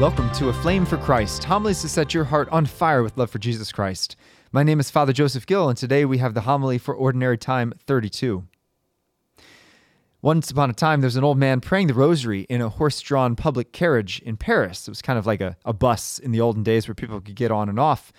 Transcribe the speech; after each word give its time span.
Welcome 0.00 0.32
to 0.32 0.46
Aflame 0.46 0.84
for 0.84 0.96
Christ, 0.96 1.44
homilies 1.44 1.80
to 1.82 1.88
set 1.88 2.12
your 2.12 2.24
heart 2.24 2.48
on 2.48 2.66
fire 2.66 3.04
with 3.04 3.16
love 3.16 3.30
for 3.30 3.38
Jesus 3.38 3.70
Christ. 3.70 4.16
My 4.50 4.64
name 4.64 4.80
is 4.80 4.90
Father 4.90 5.12
Joseph 5.12 5.46
Gill, 5.46 5.68
and 5.68 5.78
today 5.78 6.04
we 6.04 6.18
have 6.18 6.34
the 6.34 6.40
homily 6.40 6.78
for 6.78 6.92
Ordinary 6.92 7.38
Time 7.38 7.72
32. 7.86 8.42
Once 10.20 10.50
upon 10.50 10.68
a 10.68 10.72
time, 10.72 11.00
there's 11.00 11.14
an 11.14 11.22
old 11.22 11.38
man 11.38 11.60
praying 11.60 11.86
the 11.86 11.94
rosary 11.94 12.40
in 12.50 12.60
a 12.60 12.70
horse 12.70 13.00
drawn 13.00 13.36
public 13.36 13.70
carriage 13.70 14.20
in 14.26 14.36
Paris. 14.36 14.88
It 14.88 14.90
was 14.90 15.00
kind 15.00 15.16
of 15.16 15.26
like 15.26 15.40
a, 15.40 15.56
a 15.64 15.72
bus 15.72 16.18
in 16.18 16.32
the 16.32 16.40
olden 16.40 16.64
days 16.64 16.88
where 16.88 16.94
people 16.96 17.20
could 17.20 17.36
get 17.36 17.52
on 17.52 17.68
and 17.68 17.78
off. 17.78 18.12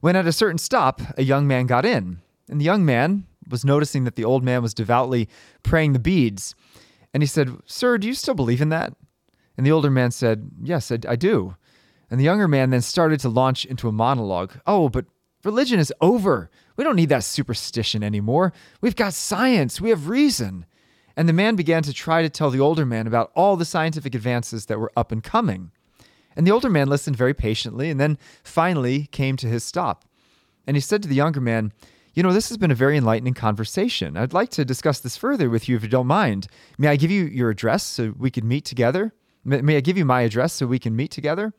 When 0.00 0.14
at 0.14 0.28
a 0.28 0.32
certain 0.32 0.58
stop, 0.58 1.02
a 1.18 1.24
young 1.24 1.48
man 1.48 1.66
got 1.66 1.84
in, 1.84 2.20
and 2.48 2.60
the 2.60 2.64
young 2.64 2.84
man 2.84 3.26
was 3.50 3.64
noticing 3.64 4.04
that 4.04 4.14
the 4.14 4.24
old 4.24 4.44
man 4.44 4.62
was 4.62 4.74
devoutly 4.74 5.28
praying 5.64 5.92
the 5.92 5.98
beads. 5.98 6.54
And 7.12 7.20
he 7.20 7.26
said, 7.26 7.50
Sir, 7.66 7.98
do 7.98 8.06
you 8.06 8.14
still 8.14 8.34
believe 8.34 8.62
in 8.62 8.68
that? 8.68 8.94
And 9.56 9.66
the 9.66 9.72
older 9.72 9.90
man 9.90 10.10
said, 10.10 10.50
Yes, 10.62 10.90
I, 10.90 10.98
I 11.08 11.16
do. 11.16 11.56
And 12.10 12.20
the 12.20 12.24
younger 12.24 12.48
man 12.48 12.70
then 12.70 12.82
started 12.82 13.20
to 13.20 13.28
launch 13.28 13.64
into 13.64 13.88
a 13.88 13.92
monologue. 13.92 14.52
Oh, 14.66 14.88
but 14.88 15.06
religion 15.44 15.78
is 15.78 15.92
over. 16.00 16.50
We 16.76 16.84
don't 16.84 16.96
need 16.96 17.08
that 17.08 17.24
superstition 17.24 18.02
anymore. 18.02 18.52
We've 18.80 18.96
got 18.96 19.14
science, 19.14 19.80
we 19.80 19.90
have 19.90 20.08
reason. 20.08 20.66
And 21.16 21.28
the 21.28 21.32
man 21.32 21.56
began 21.56 21.82
to 21.84 21.94
try 21.94 22.22
to 22.22 22.28
tell 22.28 22.50
the 22.50 22.60
older 22.60 22.84
man 22.84 23.06
about 23.06 23.32
all 23.34 23.56
the 23.56 23.64
scientific 23.64 24.14
advances 24.14 24.66
that 24.66 24.78
were 24.78 24.92
up 24.96 25.10
and 25.10 25.24
coming. 25.24 25.70
And 26.36 26.46
the 26.46 26.50
older 26.50 26.68
man 26.68 26.88
listened 26.88 27.16
very 27.16 27.32
patiently 27.32 27.88
and 27.88 27.98
then 27.98 28.18
finally 28.44 29.06
came 29.06 29.36
to 29.38 29.46
his 29.48 29.64
stop. 29.64 30.04
And 30.66 30.76
he 30.76 30.80
said 30.80 31.02
to 31.02 31.08
the 31.08 31.14
younger 31.14 31.40
man, 31.40 31.72
You 32.12 32.22
know, 32.22 32.34
this 32.34 32.50
has 32.50 32.58
been 32.58 32.70
a 32.70 32.74
very 32.74 32.98
enlightening 32.98 33.32
conversation. 33.32 34.18
I'd 34.18 34.34
like 34.34 34.50
to 34.50 34.64
discuss 34.64 35.00
this 35.00 35.16
further 35.16 35.48
with 35.48 35.68
you 35.68 35.76
if 35.76 35.82
you 35.82 35.88
don't 35.88 36.06
mind. 36.06 36.48
May 36.76 36.88
I 36.88 36.96
give 36.96 37.10
you 37.10 37.24
your 37.24 37.48
address 37.48 37.84
so 37.84 38.12
we 38.18 38.30
could 38.30 38.44
meet 38.44 38.66
together? 38.66 39.14
May 39.46 39.76
I 39.76 39.80
give 39.80 39.96
you 39.96 40.04
my 40.04 40.22
address 40.22 40.52
so 40.52 40.66
we 40.66 40.80
can 40.80 40.96
meet 40.96 41.12
together? 41.12 41.54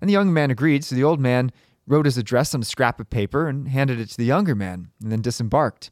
And 0.00 0.08
the 0.10 0.12
young 0.12 0.32
man 0.32 0.50
agreed, 0.50 0.84
so 0.84 0.94
the 0.94 1.04
old 1.04 1.18
man 1.18 1.50
wrote 1.86 2.04
his 2.04 2.18
address 2.18 2.54
on 2.54 2.60
a 2.60 2.66
scrap 2.66 3.00
of 3.00 3.08
paper 3.08 3.48
and 3.48 3.68
handed 3.68 3.98
it 3.98 4.10
to 4.10 4.16
the 4.18 4.26
younger 4.26 4.54
man, 4.54 4.90
and 5.02 5.10
then 5.10 5.22
disembarked. 5.22 5.90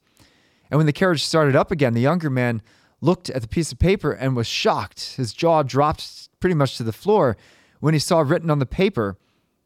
And 0.70 0.76
when 0.76 0.86
the 0.86 0.92
carriage 0.92 1.24
started 1.24 1.56
up 1.56 1.70
again, 1.70 1.94
the 1.94 2.00
younger 2.00 2.28
man 2.28 2.60
looked 3.00 3.30
at 3.30 3.40
the 3.40 3.48
piece 3.48 3.72
of 3.72 3.78
paper 3.78 4.12
and 4.12 4.36
was 4.36 4.46
shocked. 4.46 5.14
His 5.16 5.32
jaw 5.32 5.62
dropped 5.62 6.28
pretty 6.38 6.54
much 6.54 6.76
to 6.76 6.82
the 6.82 6.92
floor 6.92 7.36
when 7.80 7.94
he 7.94 8.00
saw 8.00 8.20
written 8.20 8.50
on 8.50 8.58
the 8.58 8.66
paper 8.66 9.16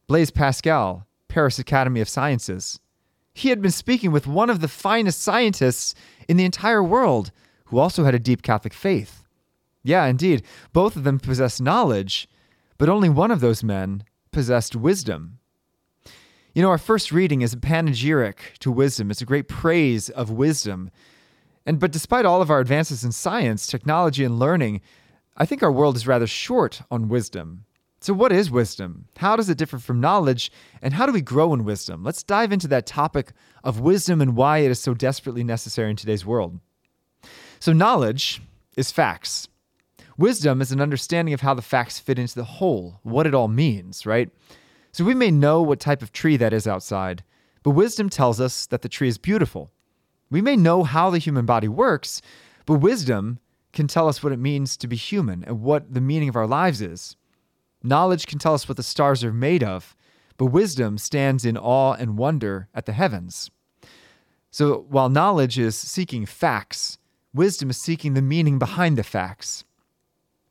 Blaise 0.06 0.31
Pascal, 0.31 1.06
Paris 1.28 1.59
Academy 1.59 2.00
of 2.00 2.09
Sciences. 2.09 2.78
He 3.34 3.50
had 3.50 3.61
been 3.61 3.72
speaking 3.72 4.12
with 4.12 4.27
one 4.27 4.48
of 4.48 4.61
the 4.61 4.69
finest 4.69 5.20
scientists 5.20 5.94
in 6.28 6.37
the 6.37 6.44
entire 6.44 6.83
world, 6.83 7.33
who 7.67 7.78
also 7.78 8.05
had 8.05 8.14
a 8.14 8.20
deep 8.20 8.42
Catholic 8.42 8.72
faith. 8.72 9.25
Yeah, 9.87 10.06
indeed. 10.06 10.42
Both 10.73 10.97
of 10.97 11.05
them 11.05 11.20
possessed 11.20 11.62
knowledge, 11.62 12.29
but 12.77 12.89
only 12.89 13.09
one 13.09 13.31
of 13.31 13.41
those 13.41 13.62
men 13.62 14.03
possessed 14.33 14.75
wisdom. 14.75 15.39
You 16.55 16.62
know, 16.62 16.70
our 16.70 16.78
first 16.78 17.12
reading 17.12 17.43
is 17.43 17.53
a 17.53 17.59
panegyric 17.59 18.59
to 18.61 18.73
wisdom. 18.73 19.11
It's 19.11 19.23
a 19.23 19.27
great 19.27 19.47
praise 19.47 20.11
of 20.11 20.31
wisdom. 20.31 20.91
And 21.65 21.78
but 21.78 21.93
despite 21.93 22.25
all 22.25 22.43
of 22.43 22.51
our 22.51 22.61
advances 22.61 23.05
in 23.05 23.12
science, 23.12 23.67
technology, 23.67 24.25
and 24.25 24.39
learning, 24.39 24.81
I 25.37 25.47
think 25.47 25.62
our 25.62 25.70
world 25.70 25.95
is 25.97 26.06
rather 26.06 26.27
short 26.27 26.83
on 26.91 27.09
wisdom. 27.09 27.65
So, 28.00 28.12
what 28.12 28.33
is 28.33 28.50
wisdom? 28.50 29.06
How 29.19 29.37
does 29.37 29.48
it 29.48 29.59
differ 29.59 29.78
from 29.78 30.00
knowledge? 30.00 30.50
And 30.83 30.95
how 30.95 31.06
do 31.06 31.12
we 31.12 31.21
grow 31.21 31.55
in 31.55 31.65
wisdom? 31.65 32.03
Let's 32.03 32.23
dive 32.23 32.53
into 32.53 32.69
that 32.69 32.87
topic 32.87 33.33
of 33.62 33.81
wisdom 33.81 34.21
and 34.21 34.37
why 34.37 34.59
it 34.59 34.71
is 34.71 34.81
so 34.81 34.94
desperately 34.94 35.44
necessary 35.44 35.91
in 35.91 35.97
today's 35.97 36.27
world. 36.27 36.59
So, 37.60 37.72
knowledge 37.72 38.43
is 38.77 38.91
facts. 38.91 39.49
Wisdom 40.19 40.62
is 40.62 40.72
an 40.72 40.81
understanding 40.81 41.34
of 41.34 41.43
how 41.43 41.53
the 41.53 41.62
facts 41.62 41.99
fit 41.99 42.19
into 42.19 42.34
the 42.34 42.44
whole, 42.44 43.00
what 43.03 43.27
it 43.27 43.34
all 43.34 43.49
means, 43.49 44.06
right? 44.06 44.31
So 44.93 45.04
we 45.04 45.15
may 45.15 45.31
know 45.31 45.60
what 45.60 45.78
type 45.78 46.00
of 46.00 46.12
tree 46.12 46.38
that 46.38 46.54
is 46.54 46.66
outside, 46.66 47.22
but 47.62 47.72
wisdom 47.72 48.09
tells 48.09 48.41
us 48.41 48.65
that 48.66 48.81
the 48.81 48.88
tree 48.88 49.09
is 49.09 49.19
beautiful. 49.19 49.71
We 50.31 50.41
may 50.41 50.56
know 50.56 50.84
how 50.84 51.10
the 51.10 51.19
human 51.19 51.44
body 51.44 51.69
works, 51.69 52.22
but 52.65 52.78
wisdom 52.78 53.41
can 53.75 53.87
tell 53.87 54.09
us 54.09 54.22
what 54.22 54.32
it 54.32 54.38
means 54.38 54.78
to 54.78 54.88
be 54.88 54.97
human 54.97 55.44
and 55.44 55.60
what 55.60 55.93
the 55.93 56.00
meaning 56.00 56.31
of 56.31 56.37
our 56.37 56.47
lives 56.47 56.81
is. 56.81 57.15
Knowledge 57.83 58.27
can 58.27 58.38
tell 58.38 58.54
us 58.54 58.66
what 58.66 58.78
the 58.78 58.83
stars 58.83 59.22
are 59.22 59.34
made 59.34 59.62
of, 59.62 59.94
but 60.38 60.47
wisdom 60.47 60.97
stands 60.97 61.44
in 61.44 61.59
awe 61.59 61.93
and 61.93 62.16
wonder 62.16 62.69
at 62.75 62.87
the 62.87 62.93
heavens. 62.93 63.50
So 64.50 64.87
while 64.88 65.10
knowledge 65.10 65.59
is 65.59 65.77
seeking 65.77 66.25
facts, 66.25 66.97
wisdom 67.34 67.69
is 67.69 67.77
seeking 67.77 68.15
the 68.15 68.22
meaning 68.22 68.59
behind 68.59 68.97
the 68.97 69.04
facts. 69.04 69.66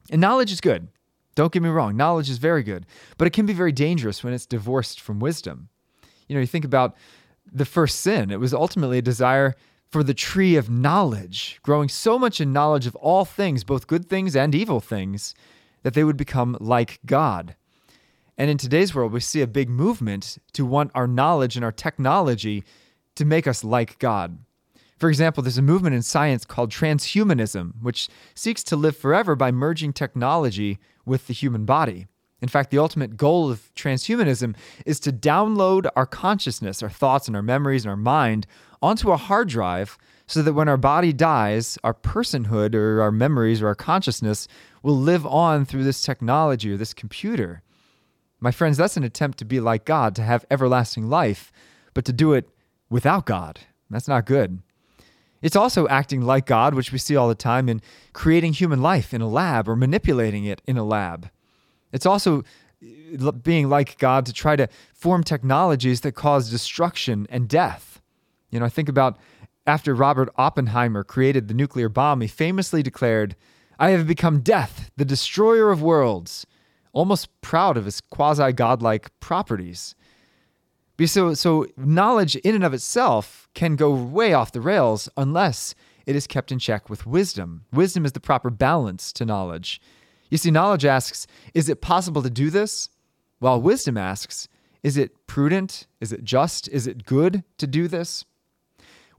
And 0.09 0.21
knowledge 0.21 0.51
is 0.51 0.61
good. 0.61 0.87
Don't 1.35 1.51
get 1.51 1.61
me 1.61 1.69
wrong, 1.69 1.97
knowledge 1.97 2.29
is 2.29 2.37
very 2.37 2.63
good, 2.63 2.85
but 3.17 3.27
it 3.27 3.33
can 3.33 3.45
be 3.45 3.53
very 3.53 3.73
dangerous 3.73 4.23
when 4.23 4.33
it's 4.33 4.45
divorced 4.45 5.01
from 5.01 5.19
wisdom. 5.19 5.67
You 6.27 6.35
know, 6.35 6.39
you 6.39 6.47
think 6.47 6.63
about 6.63 6.95
the 7.51 7.65
first 7.65 7.99
sin, 7.99 8.31
it 8.31 8.39
was 8.39 8.53
ultimately 8.53 8.97
a 8.97 9.01
desire 9.01 9.53
for 9.91 10.01
the 10.01 10.13
tree 10.13 10.55
of 10.55 10.69
knowledge, 10.69 11.59
growing 11.61 11.89
so 11.89 12.17
much 12.17 12.41
in 12.41 12.53
knowledge 12.53 12.87
of 12.87 12.95
all 12.95 13.25
things, 13.25 13.63
both 13.63 13.87
good 13.87 14.09
things 14.09 14.35
and 14.35 14.55
evil 14.55 14.79
things, 14.79 15.35
that 15.83 15.93
they 15.93 16.03
would 16.03 16.17
become 16.17 16.57
like 16.59 16.99
God. 17.05 17.55
And 18.37 18.49
in 18.49 18.57
today's 18.57 18.95
world, 18.95 19.13
we 19.13 19.19
see 19.19 19.41
a 19.41 19.47
big 19.47 19.69
movement 19.69 20.37
to 20.53 20.65
want 20.65 20.91
our 20.95 21.07
knowledge 21.07 21.55
and 21.55 21.63
our 21.63 21.71
technology 21.71 22.63
to 23.15 23.25
make 23.25 23.47
us 23.47 23.63
like 23.63 23.99
God. 23.99 24.39
For 24.97 25.09
example, 25.09 25.43
there's 25.43 25.57
a 25.57 25.61
movement 25.61 25.95
in 25.95 26.01
science 26.01 26.45
called 26.45 26.71
transhumanism, 26.71 27.81
which 27.81 28.07
seeks 28.33 28.63
to 28.63 28.75
live 28.75 28.95
forever 28.95 29.35
by 29.35 29.51
merging 29.51 29.91
technology 29.91 30.79
with 31.05 31.27
the 31.27 31.33
human 31.33 31.65
body. 31.65 32.07
In 32.41 32.47
fact, 32.47 32.69
the 32.69 32.77
ultimate 32.77 33.17
goal 33.17 33.49
of 33.49 33.73
transhumanism 33.75 34.55
is 34.85 34.99
to 35.01 35.11
download 35.11 35.89
our 35.95 36.05
consciousness, 36.05 36.83
our 36.83 36.89
thoughts, 36.89 37.27
and 37.27 37.35
our 37.35 37.41
memories 37.41 37.85
and 37.85 37.89
our 37.89 37.97
mind 37.97 38.45
onto 38.81 39.11
a 39.11 39.17
hard 39.17 39.49
drive 39.49 39.97
so 40.27 40.41
that 40.41 40.53
when 40.53 40.69
our 40.69 40.77
body 40.77 41.13
dies, 41.13 41.77
our 41.83 41.93
personhood 41.93 42.73
or 42.75 43.01
our 43.01 43.11
memories 43.11 43.61
or 43.61 43.67
our 43.67 43.75
consciousness 43.75 44.47
will 44.81 44.97
live 44.97 45.25
on 45.25 45.65
through 45.65 45.83
this 45.83 46.01
technology 46.01 46.71
or 46.71 46.77
this 46.77 46.93
computer. 46.93 47.61
My 48.39 48.51
friends, 48.51 48.77
that's 48.77 48.97
an 48.97 49.03
attempt 49.03 49.37
to 49.39 49.45
be 49.45 49.59
like 49.59 49.85
God, 49.85 50.15
to 50.15 50.23
have 50.23 50.45
everlasting 50.51 51.09
life, 51.09 51.51
but 51.93 52.05
to 52.05 52.13
do 52.13 52.33
it 52.33 52.49
without 52.89 53.25
God. 53.25 53.59
That's 53.89 54.07
not 54.07 54.25
good. 54.25 54.61
It's 55.45 55.55
also 55.55 55.87
acting 55.89 56.23
like 56.23 56.47
God, 56.47 56.73
which 56.73 56.91
we 56.91 56.97
see 56.97 57.15
all 57.15 57.27
the 57.27 57.35
time 57.35 57.69
in 57.69 57.79
creating 58.13 58.53
human 58.53 58.81
life 58.81 59.13
in 59.13 59.21
a 59.21 59.29
lab 59.29 59.69
or 59.69 59.75
manipulating 59.75 60.43
it 60.45 60.59
in 60.65 60.75
a 60.75 60.83
lab. 60.83 61.29
It's 61.93 62.07
also 62.07 62.43
uh, 63.21 63.31
being 63.31 63.69
like 63.69 63.99
God 63.99 64.25
to 64.25 64.33
try 64.33 64.55
to 64.55 64.67
form 64.95 65.23
technologies 65.23 66.01
that 66.01 66.13
cause 66.13 66.49
destruction 66.49 67.27
and 67.29 67.47
death. 67.47 68.01
You 68.49 68.59
know, 68.59 68.65
I 68.65 68.69
think 68.69 68.89
about 68.89 69.19
after 69.67 69.93
Robert 69.93 70.29
Oppenheimer 70.35 71.03
created 71.03 71.47
the 71.47 71.53
nuclear 71.53 71.89
bomb, 71.89 72.21
he 72.21 72.27
famously 72.27 72.81
declared, 72.81 73.35
I 73.77 73.91
have 73.91 74.07
become 74.07 74.39
death, 74.39 74.89
the 74.97 75.05
destroyer 75.05 75.69
of 75.69 75.79
worlds, 75.79 76.47
almost 76.91 77.29
proud 77.41 77.77
of 77.77 77.85
his 77.85 78.01
quasi 78.01 78.51
godlike 78.51 79.11
properties. 79.19 79.93
So, 81.03 81.33
so 81.33 81.65
knowledge 81.75 82.35
in 82.37 82.55
and 82.55 82.63
of 82.63 82.73
itself 82.73 83.49
can 83.53 83.75
go 83.75 83.91
way 83.93 84.33
off 84.33 84.51
the 84.51 84.61
rails 84.61 85.09
unless 85.17 85.75
it 86.05 86.15
is 86.15 86.27
kept 86.27 86.51
in 86.51 86.59
check 86.59 86.89
with 86.89 87.05
wisdom. 87.05 87.65
Wisdom 87.73 88.05
is 88.05 88.13
the 88.13 88.19
proper 88.19 88.49
balance 88.49 89.11
to 89.13 89.25
knowledge. 89.25 89.81
You 90.29 90.37
see, 90.37 90.51
knowledge 90.51 90.85
asks, 90.85 91.27
is 91.53 91.69
it 91.69 91.81
possible 91.81 92.21
to 92.21 92.29
do 92.29 92.49
this? 92.49 92.89
While 93.39 93.61
wisdom 93.61 93.97
asks, 93.97 94.47
is 94.83 94.97
it 94.97 95.27
prudent? 95.27 95.87
Is 95.99 96.13
it 96.13 96.23
just? 96.23 96.67
Is 96.69 96.87
it 96.87 97.05
good 97.05 97.43
to 97.57 97.67
do 97.67 97.87
this? 97.87 98.23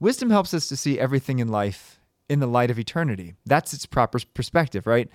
Wisdom 0.00 0.30
helps 0.30 0.54
us 0.54 0.68
to 0.68 0.76
see 0.76 0.98
everything 0.98 1.38
in 1.38 1.48
life 1.48 2.00
in 2.28 2.40
the 2.40 2.46
light 2.46 2.70
of 2.70 2.78
eternity. 2.78 3.34
That's 3.44 3.72
its 3.72 3.86
proper 3.86 4.18
perspective, 4.34 4.86
right? 4.86 5.08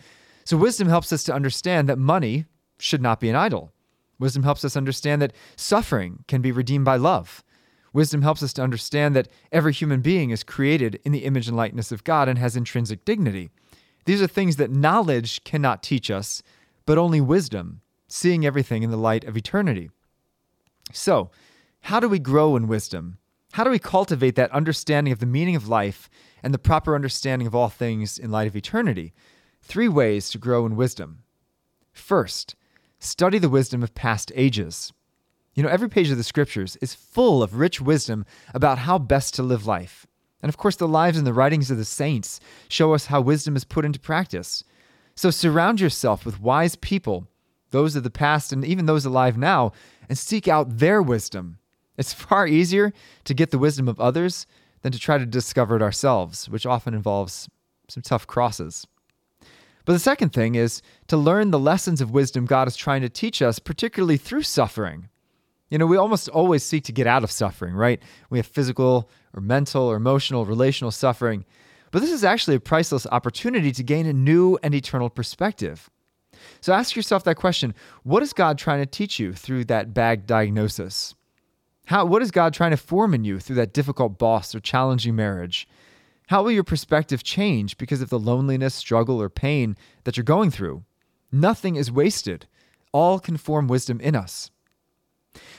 So, 0.43 0.57
wisdom 0.57 0.87
helps 0.87 1.13
us 1.13 1.23
to 1.25 1.33
understand 1.33 1.87
that 1.89 1.97
money 1.97 2.45
should 2.79 3.01
not 3.01 3.19
be 3.19 3.29
an 3.29 3.35
idol. 3.35 3.71
Wisdom 4.21 4.43
helps 4.43 4.63
us 4.63 4.77
understand 4.77 5.19
that 5.19 5.33
suffering 5.55 6.23
can 6.27 6.43
be 6.43 6.51
redeemed 6.51 6.85
by 6.85 6.95
love. 6.95 7.43
Wisdom 7.91 8.21
helps 8.21 8.43
us 8.43 8.53
to 8.53 8.61
understand 8.61 9.15
that 9.15 9.27
every 9.51 9.73
human 9.73 9.99
being 9.99 10.29
is 10.29 10.43
created 10.43 10.99
in 11.03 11.11
the 11.11 11.25
image 11.25 11.47
and 11.47 11.57
likeness 11.57 11.91
of 11.91 12.03
God 12.03 12.29
and 12.29 12.37
has 12.37 12.55
intrinsic 12.55 13.03
dignity. 13.03 13.49
These 14.05 14.21
are 14.21 14.27
things 14.27 14.57
that 14.57 14.69
knowledge 14.69 15.43
cannot 15.43 15.81
teach 15.81 16.11
us, 16.11 16.43
but 16.85 16.99
only 16.99 17.19
wisdom, 17.19 17.81
seeing 18.07 18.45
everything 18.45 18.83
in 18.83 18.91
the 18.91 18.95
light 18.95 19.23
of 19.23 19.35
eternity. 19.35 19.89
So, 20.93 21.31
how 21.85 21.99
do 21.99 22.07
we 22.07 22.19
grow 22.19 22.55
in 22.55 22.67
wisdom? 22.67 23.17
How 23.53 23.63
do 23.63 23.71
we 23.71 23.79
cultivate 23.79 24.35
that 24.35 24.51
understanding 24.51 25.11
of 25.11 25.19
the 25.19 25.25
meaning 25.25 25.55
of 25.55 25.67
life 25.67 26.11
and 26.43 26.53
the 26.53 26.59
proper 26.59 26.93
understanding 26.93 27.47
of 27.47 27.55
all 27.55 27.69
things 27.69 28.19
in 28.19 28.29
light 28.29 28.47
of 28.47 28.55
eternity? 28.55 29.13
Three 29.63 29.87
ways 29.87 30.29
to 30.29 30.37
grow 30.37 30.67
in 30.67 30.75
wisdom. 30.75 31.23
First, 31.91 32.55
Study 33.03 33.39
the 33.39 33.49
wisdom 33.49 33.81
of 33.81 33.95
past 33.95 34.31
ages. 34.35 34.93
You 35.55 35.63
know, 35.63 35.69
every 35.69 35.89
page 35.89 36.11
of 36.11 36.17
the 36.17 36.23
scriptures 36.23 36.77
is 36.83 36.93
full 36.93 37.41
of 37.41 37.55
rich 37.55 37.81
wisdom 37.81 38.25
about 38.53 38.77
how 38.77 38.99
best 38.99 39.33
to 39.35 39.43
live 39.43 39.65
life. 39.65 40.05
And 40.43 40.49
of 40.49 40.57
course, 40.57 40.75
the 40.75 40.87
lives 40.87 41.17
and 41.17 41.25
the 41.25 41.33
writings 41.33 41.71
of 41.71 41.77
the 41.77 41.85
saints 41.85 42.39
show 42.69 42.93
us 42.93 43.07
how 43.07 43.19
wisdom 43.19 43.55
is 43.55 43.63
put 43.63 43.85
into 43.85 43.99
practice. 43.99 44.63
So 45.15 45.31
surround 45.31 45.81
yourself 45.81 46.25
with 46.25 46.39
wise 46.39 46.75
people 46.75 47.27
those 47.71 47.95
of 47.95 48.03
the 48.03 48.11
past 48.11 48.53
and 48.53 48.63
even 48.63 48.85
those 48.85 49.05
alive 49.05 49.37
now, 49.37 49.71
and 50.07 50.17
seek 50.17 50.47
out 50.47 50.77
their 50.77 51.01
wisdom. 51.01 51.57
It's 51.97 52.13
far 52.29 52.45
easier 52.45 52.93
to 53.23 53.33
get 53.33 53.49
the 53.49 53.57
wisdom 53.57 53.87
of 53.87 53.99
others 53.99 54.45
than 54.83 54.91
to 54.91 54.99
try 54.99 55.17
to 55.17 55.25
discover 55.25 55.75
it 55.75 55.81
ourselves, 55.81 56.47
which 56.49 56.65
often 56.65 56.93
involves 56.93 57.49
some 57.87 58.03
tough 58.03 58.27
crosses. 58.27 58.85
But 59.85 59.93
the 59.93 59.99
second 59.99 60.29
thing 60.33 60.55
is 60.55 60.81
to 61.07 61.17
learn 61.17 61.51
the 61.51 61.59
lessons 61.59 62.01
of 62.01 62.11
wisdom 62.11 62.45
God 62.45 62.67
is 62.67 62.75
trying 62.75 63.01
to 63.01 63.09
teach 63.09 63.41
us, 63.41 63.59
particularly 63.59 64.17
through 64.17 64.43
suffering. 64.43 65.09
You 65.69 65.77
know, 65.77 65.85
we 65.85 65.97
almost 65.97 66.27
always 66.29 66.63
seek 66.63 66.83
to 66.85 66.91
get 66.91 67.07
out 67.07 67.23
of 67.23 67.31
suffering, 67.31 67.73
right? 67.73 68.01
We 68.29 68.37
have 68.37 68.45
physical 68.45 69.09
or 69.33 69.41
mental 69.41 69.83
or 69.83 69.95
emotional, 69.95 70.45
relational 70.45 70.91
suffering. 70.91 71.45
But 71.91 72.01
this 72.01 72.11
is 72.11 72.23
actually 72.23 72.55
a 72.55 72.59
priceless 72.59 73.07
opportunity 73.07 73.71
to 73.71 73.83
gain 73.83 74.05
a 74.05 74.13
new 74.13 74.57
and 74.63 74.75
eternal 74.75 75.09
perspective. 75.09 75.89
So 76.59 76.73
ask 76.73 76.95
yourself 76.95 77.23
that 77.23 77.35
question 77.35 77.73
what 78.03 78.23
is 78.23 78.33
God 78.33 78.57
trying 78.57 78.79
to 78.79 78.85
teach 78.85 79.19
you 79.19 79.33
through 79.33 79.65
that 79.65 79.93
bad 79.93 80.25
diagnosis? 80.25 81.15
How, 81.85 82.05
what 82.05 82.21
is 82.21 82.31
God 82.31 82.53
trying 82.53 82.71
to 82.71 82.77
form 82.77 83.13
in 83.13 83.23
you 83.23 83.39
through 83.39 83.57
that 83.57 83.73
difficult 83.73 84.17
boss 84.17 84.53
or 84.55 84.59
challenging 84.59 85.15
marriage? 85.15 85.67
How 86.31 86.43
will 86.43 86.51
your 86.51 86.63
perspective 86.63 87.23
change 87.23 87.77
because 87.77 88.01
of 88.01 88.07
the 88.07 88.17
loneliness, 88.17 88.73
struggle, 88.73 89.21
or 89.21 89.27
pain 89.27 89.75
that 90.05 90.15
you're 90.15 90.23
going 90.23 90.49
through? 90.49 90.85
Nothing 91.29 91.75
is 91.75 91.91
wasted. 91.91 92.47
All 92.93 93.19
can 93.19 93.35
form 93.35 93.67
wisdom 93.67 93.99
in 93.99 94.15
us. 94.15 94.49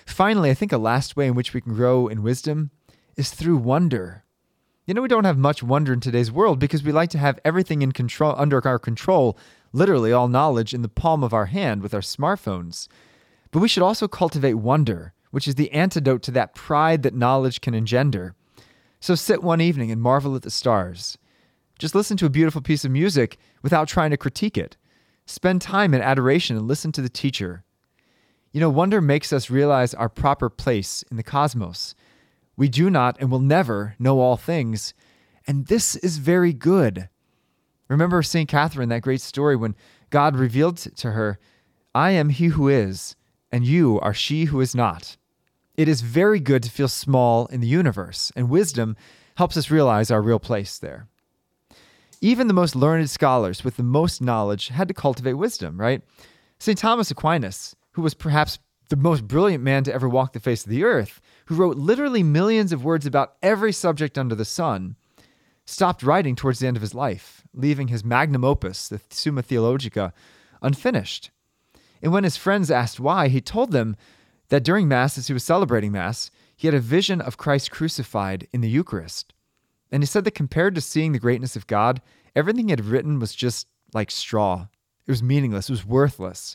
Finally, 0.06 0.48
I 0.48 0.54
think 0.54 0.72
a 0.72 0.78
last 0.78 1.14
way 1.14 1.26
in 1.26 1.34
which 1.34 1.52
we 1.52 1.60
can 1.60 1.74
grow 1.74 2.08
in 2.08 2.22
wisdom 2.22 2.70
is 3.19 3.32
through 3.32 3.58
wonder. 3.58 4.24
You 4.86 4.94
know, 4.94 5.02
we 5.02 5.08
don't 5.08 5.26
have 5.26 5.36
much 5.36 5.62
wonder 5.62 5.92
in 5.92 6.00
today's 6.00 6.32
world 6.32 6.58
because 6.58 6.82
we 6.82 6.90
like 6.90 7.10
to 7.10 7.19
have 7.19 7.38
everything 7.44 7.82
in 7.82 7.92
control 7.92 8.34
under 8.38 8.66
our 8.66 8.78
control, 8.78 9.36
literally 9.74 10.10
all 10.10 10.26
knowledge 10.26 10.72
in 10.72 10.80
the 10.80 10.88
palm 10.88 11.22
of 11.22 11.34
our 11.34 11.46
hand 11.46 11.82
with 11.82 11.92
our 11.92 12.00
smartphones. 12.00 12.88
But 13.50 13.60
we 13.60 13.69
should 13.69 13.82
also 13.82 14.08
cultivate 14.08 14.54
wonder, 14.54 15.12
which 15.32 15.46
is 15.46 15.56
the 15.56 15.70
antidote 15.72 16.22
to 16.22 16.30
that 16.30 16.54
pride 16.54 17.02
that 17.02 17.14
knowledge 17.14 17.60
can 17.60 17.74
engender. 17.74 18.34
So 19.02 19.16
sit 19.16 19.43
one 19.43 19.60
evening 19.60 19.90
and 19.90 20.00
marvel 20.00 20.37
at 20.37 20.43
the 20.43 20.50
stars. 20.50 21.19
Just 21.76 21.93
listen 21.93 22.16
to 22.19 22.26
a 22.26 22.31
beautiful 22.31 22.60
piece 22.60 22.84
of 22.84 22.93
music 22.93 23.37
without 23.60 23.88
trying 23.88 24.12
to 24.12 24.16
critique 24.16 24.56
it. 24.56 24.76
Spend 25.26 25.60
time 25.60 25.93
in 25.93 26.00
adoration 26.00 26.56
and 26.56 26.69
listen 26.69 26.93
to 26.93 27.02
the 27.02 27.08
teacher. 27.08 27.64
You 28.52 28.60
know, 28.60 28.70
wonder 28.70 29.00
makes 29.00 29.32
us 29.32 29.50
realize 29.50 29.93
our 29.93 30.08
proper 30.08 30.49
place 30.49 31.02
in 31.10 31.16
the 31.16 31.25
cosmos. 31.25 31.96
We 32.56 32.69
do 32.69 32.90
not 32.90 33.16
and 33.19 33.28
will 33.28 33.40
never 33.40 33.96
know 33.99 34.20
all 34.20 34.37
things, 34.37 34.94
and 35.48 35.66
this 35.66 35.96
is 35.96 36.19
very 36.19 36.52
good. 36.52 37.08
Remember 37.88 38.22
St. 38.22 38.48
Catherine, 38.48 38.90
that 38.90 39.02
great 39.02 39.20
story 39.20 39.56
when 39.56 39.75
God 40.10 40.37
revealed 40.37 40.76
to 40.76 41.10
her, 41.10 41.40
I 41.93 42.12
am 42.12 42.28
he 42.28 42.46
who 42.46 42.69
is, 42.69 43.16
and 43.50 43.66
you 43.66 43.98
are 43.98 44.14
she 44.14 44.44
who 44.44 44.60
is 44.60 44.76
not. 44.76 45.16
It 45.76 45.88
is 45.88 46.02
very 46.02 46.38
good 46.38 46.62
to 46.64 46.70
feel 46.70 46.88
small 46.88 47.46
in 47.46 47.60
the 47.60 47.66
universe, 47.66 48.30
and 48.36 48.50
wisdom 48.50 48.96
helps 49.36 49.56
us 49.56 49.70
realize 49.70 50.10
our 50.10 50.20
real 50.20 50.38
place 50.38 50.78
there. 50.78 51.08
Even 52.20 52.46
the 52.46 52.54
most 52.54 52.76
learned 52.76 53.10
scholars 53.10 53.64
with 53.64 53.76
the 53.76 53.82
most 53.82 54.20
knowledge 54.20 54.69
had 54.69 54.86
to 54.88 54.94
cultivate 54.94 55.32
wisdom, 55.32 55.80
right? 55.80 56.02
St. 56.58 56.78
Thomas 56.78 57.10
Aquinas, 57.10 57.74
who 57.92 58.02
was 58.02 58.14
perhaps 58.14 58.58
the 58.90 58.96
most 58.96 59.26
brilliant 59.26 59.64
man 59.64 59.82
to 59.84 59.92
ever 59.92 60.08
walk 60.08 60.32
the 60.32 60.40
face 60.40 60.64
of 60.64 60.70
the 60.70 60.84
earth, 60.84 61.20
who 61.46 61.54
wrote 61.54 61.78
literally 61.78 62.22
millions 62.22 62.72
of 62.72 62.84
words 62.84 63.06
about 63.06 63.34
every 63.42 63.72
subject 63.72 64.19
under 64.19 64.34
the 64.34 64.44
sun, 64.44 64.96
stopped 65.64 66.02
writing 66.02 66.36
towards 66.36 66.58
the 66.58 66.66
end 66.66 66.76
of 66.76 66.82
his 66.82 66.94
life, 66.94 67.42
leaving 67.54 67.88
his 67.88 68.04
magnum 68.04 68.44
opus, 68.44 68.88
the 68.88 69.00
Summa 69.08 69.42
Theologica, 69.42 70.12
unfinished. 70.60 71.30
And 72.02 72.12
when 72.12 72.24
his 72.24 72.36
friends 72.36 72.70
asked 72.70 73.00
why, 73.00 73.28
he 73.28 73.40
told 73.40 73.72
them 73.72 73.96
that 74.52 74.62
during 74.62 74.87
Mass, 74.87 75.16
as 75.16 75.28
he 75.28 75.32
was 75.32 75.43
celebrating 75.43 75.93
Mass, 75.93 76.31
he 76.54 76.66
had 76.66 76.75
a 76.75 76.78
vision 76.78 77.22
of 77.22 77.38
Christ 77.38 77.70
crucified 77.70 78.46
in 78.52 78.60
the 78.60 78.69
Eucharist. 78.69 79.32
And 79.90 80.02
he 80.02 80.06
said 80.06 80.25
that 80.25 80.34
compared 80.34 80.75
to 80.75 80.82
seeing 80.82 81.12
the 81.12 81.19
greatness 81.19 81.56
of 81.56 81.66
God, 81.66 82.02
everything 82.37 82.69
he 82.69 82.72
had 82.72 82.84
written 82.84 83.19
was 83.19 83.34
just 83.34 83.66
like 83.94 84.10
straw. 84.10 84.66
It 85.06 85.10
was 85.10 85.22
meaningless, 85.22 85.70
it 85.70 85.72
was 85.72 85.87
worthless. 85.87 86.54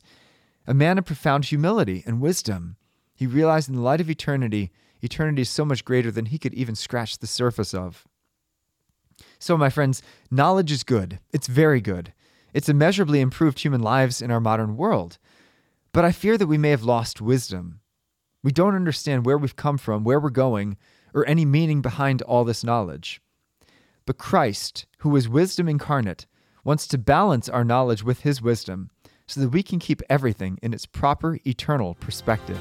A 0.68 0.76
man 0.76 1.00
of 1.00 1.06
profound 1.06 1.46
humility 1.46 2.04
and 2.06 2.22
wisdom. 2.22 2.76
He 3.16 3.26
realized 3.26 3.68
in 3.68 3.74
the 3.74 3.82
light 3.82 4.00
of 4.00 4.12
eternity, 4.12 4.72
eternity 5.02 5.42
is 5.42 5.50
so 5.50 5.66
much 5.66 5.84
greater 5.84 6.12
than 6.12 6.28
he 6.28 6.38
could 6.38 6.54
even 6.54 6.76
scratch 6.76 7.18
the 7.18 7.26
surface 7.26 7.74
of. 7.74 8.06
So, 9.40 9.58
my 9.58 9.72
friends, 9.72 10.04
knowledge 10.30 10.72
is 10.72 10.84
good. 10.84 11.18
It's 11.34 11.48
very 11.48 11.82
good. 11.82 12.14
It's 12.54 12.70
immeasurably 12.70 13.22
improved 13.22 13.58
human 13.58 13.82
lives 13.82 14.22
in 14.22 14.30
our 14.30 14.40
modern 14.40 14.78
world. 14.78 15.18
But 15.92 16.06
I 16.06 16.12
fear 16.12 16.38
that 16.38 16.46
we 16.46 16.60
may 16.60 16.70
have 16.70 16.84
lost 16.84 17.22
wisdom. 17.22 17.80
We 18.44 18.51
don't 18.51 18.75
understand 18.75 19.25
where 19.25 19.38
we've 19.38 19.56
come 19.56 19.78
from, 19.78 20.04
where 20.04 20.19
we're 20.19 20.30
going, 20.30 20.78
or 21.13 21.28
any 21.28 21.45
meaning 21.45 21.81
behind 21.81 22.22
all 22.22 22.44
this 22.44 22.63
knowledge. 22.63 23.22
But 24.06 24.18
Christ, 24.18 24.86
who 25.00 25.16
is 25.16 25.28
wisdom 25.28 25.68
incarnate, 25.68 26.28
wants 26.63 26.88
to 26.88 26.98
balance 26.98 27.50
our 27.50 27.63
knowledge 27.63 28.04
with 28.04 28.22
his 28.22 28.42
wisdom 28.42 28.89
so 29.25 29.42
that 29.42 29.50
we 29.50 29.63
can 29.63 29.80
keep 29.80 30.01
everything 30.10 30.57
in 30.62 30.74
its 30.74 30.86
proper 30.86 31.39
eternal 31.45 31.95
perspective. 31.95 32.60